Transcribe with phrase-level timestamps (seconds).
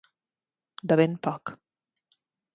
[0.91, 1.53] De ben poc.